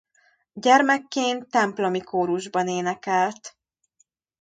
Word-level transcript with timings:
Gyermekként 0.53 1.47
templomi 1.49 1.99
kórusban 2.01 2.67
énekelt. 2.67 3.57